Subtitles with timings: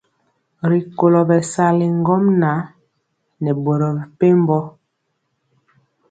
[0.71, 2.59] Rikolo bɛsali ŋgomnaŋ
[3.41, 4.59] nɛ boro mepempɔ.